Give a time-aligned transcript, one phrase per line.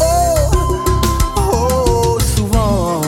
[0.00, 0.50] Oh,
[1.36, 3.00] oh, souvent,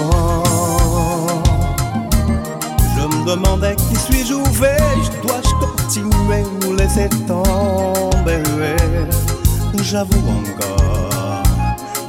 [2.96, 8.42] je me demandais qui suis-je ou vais-je, dois-je continuer ou laisser tomber?
[9.82, 11.42] J'avoue encore,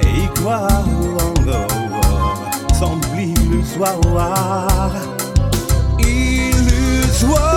[0.01, 2.37] et y croire encore,
[2.79, 4.91] semble illusoire,
[5.99, 7.52] illusoire.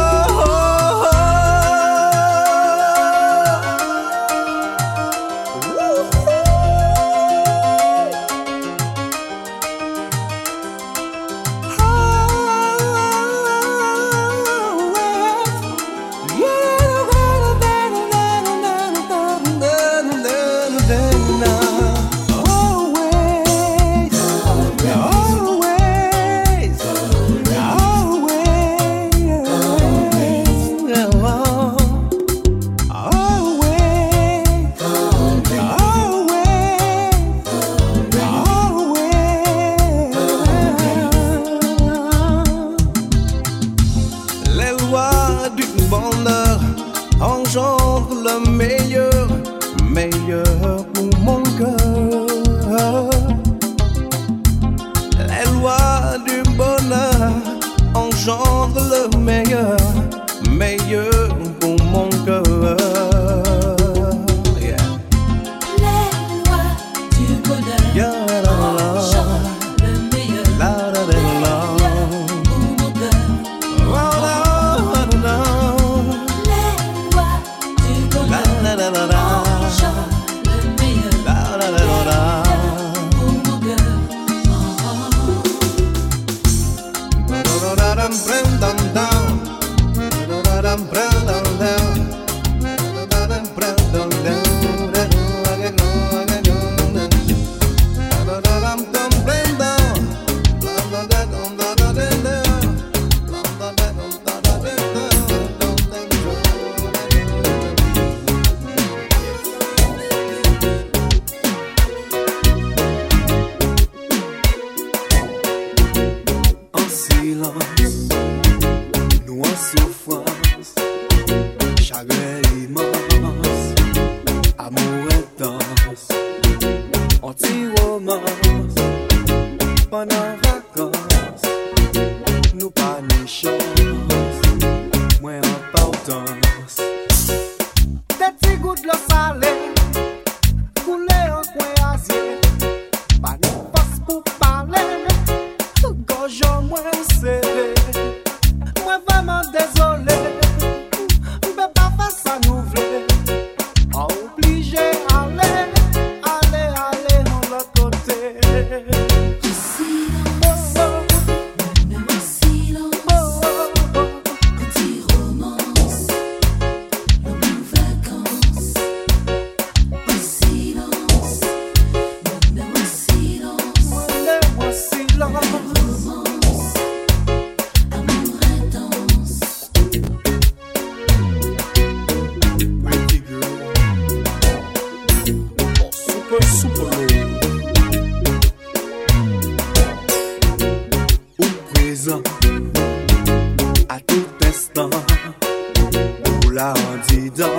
[197.37, 197.57] Florida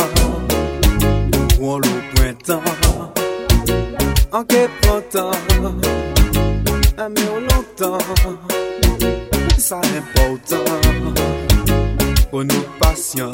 [1.58, 2.62] Pour le printemps.
[4.32, 5.32] En que printemps
[6.98, 7.98] Un mieux longtemps
[9.58, 10.64] Ça n'est pas autant
[12.32, 13.32] Pour nos patients.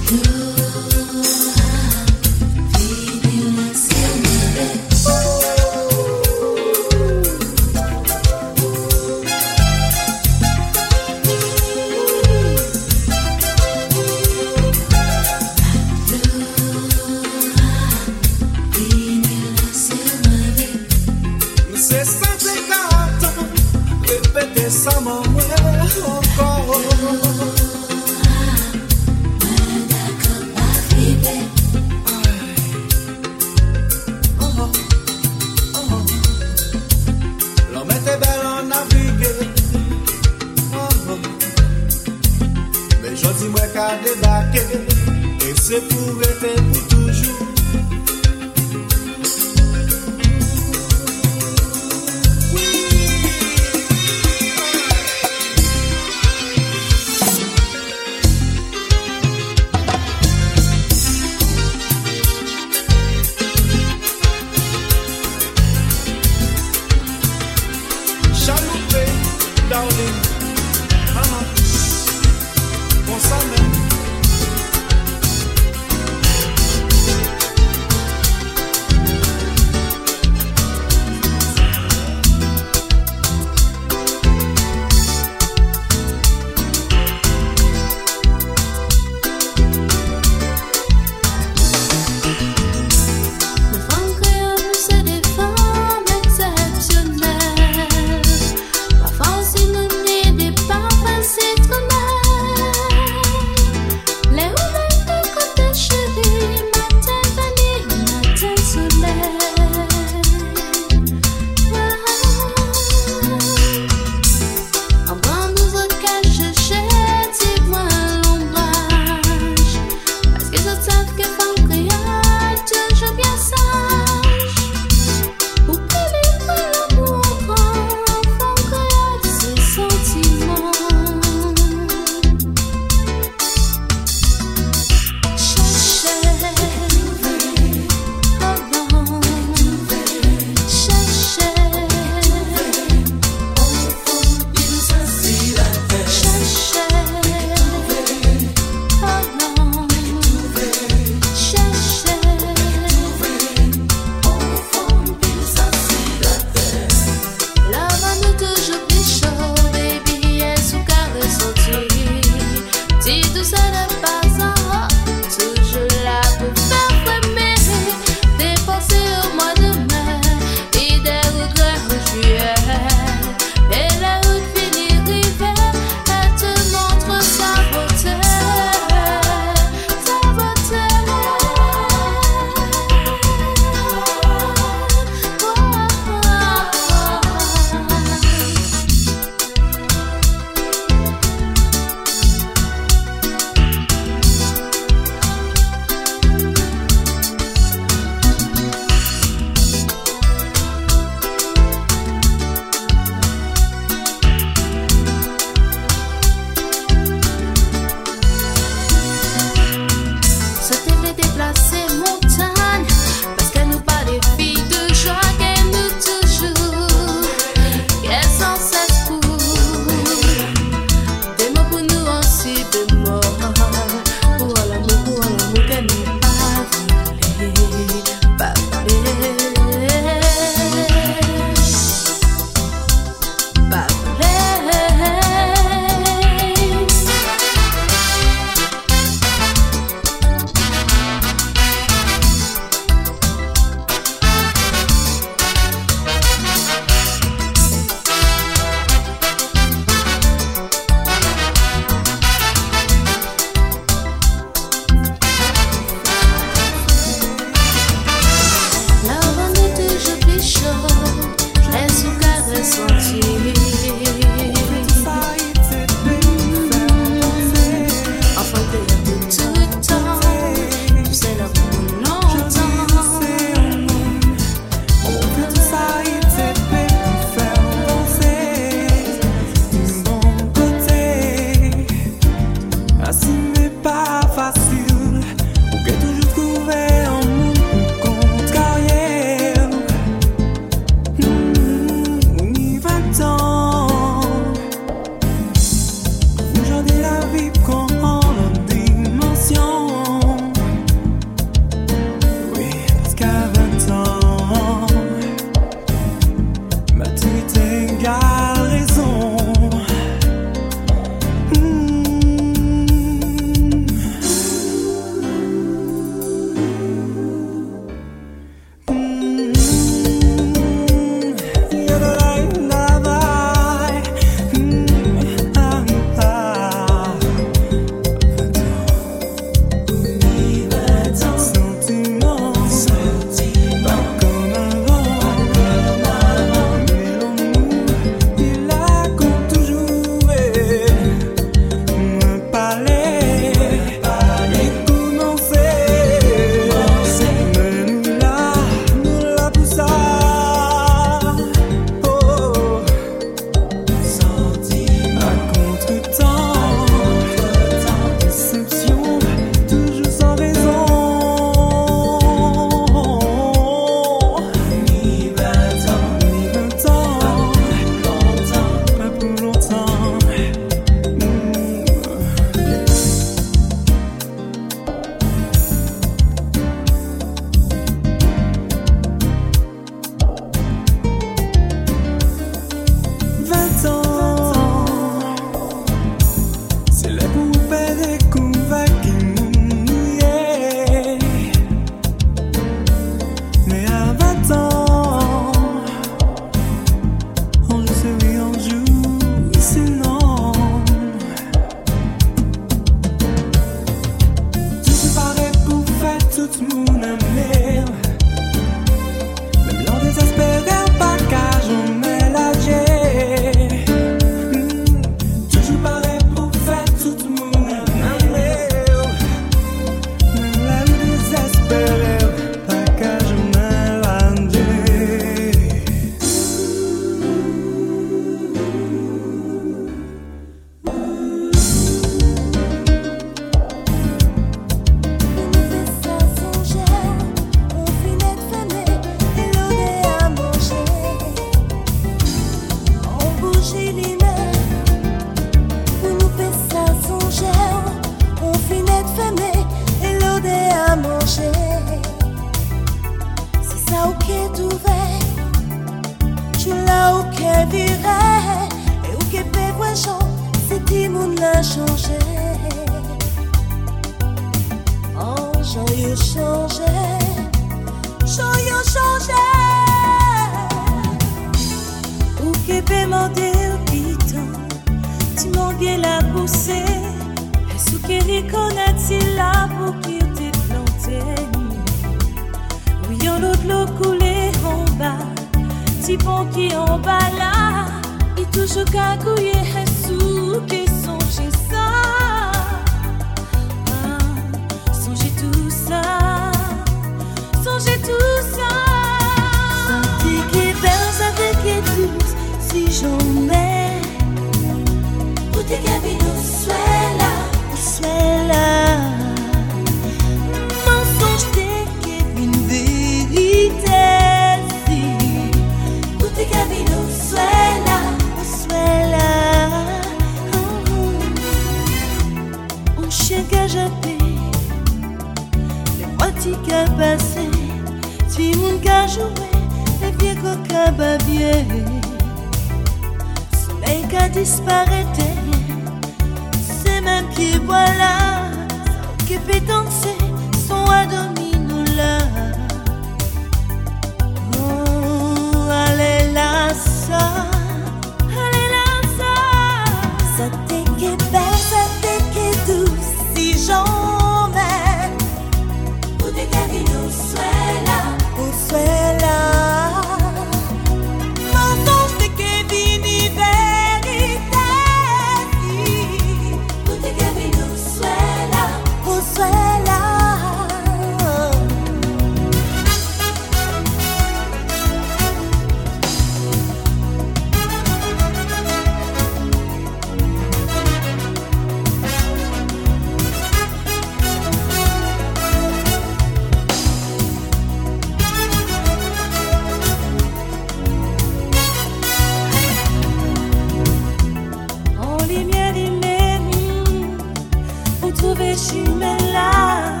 [598.34, 600.00] trouver Chimela,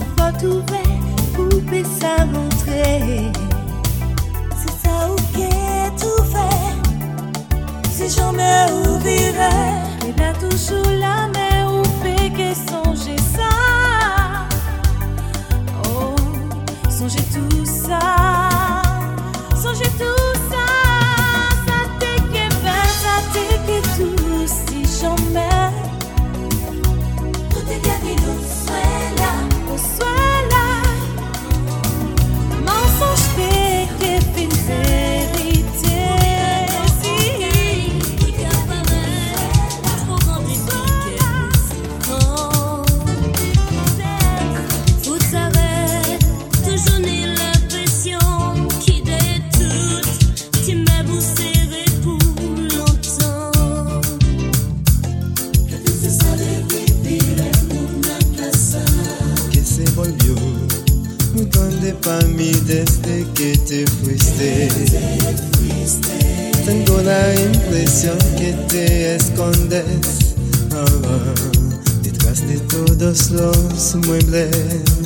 [0.00, 0.86] on va trouver
[1.34, 3.32] poupée ça montrer.
[4.56, 9.50] C'est ça ou qu'est tout fait, si jamais ouvrira,
[10.06, 11.35] il a toujours la main.
[63.66, 64.68] te fuiste.
[66.64, 70.36] Tengo la impresión que te escondes
[70.72, 75.05] oh, detrás de todos los muebles.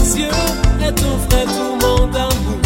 [0.00, 2.59] Et t'aimer d'amour